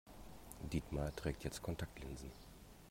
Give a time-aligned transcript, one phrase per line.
[0.73, 2.31] Dietmar trägt jetzt Kontaktlinsen.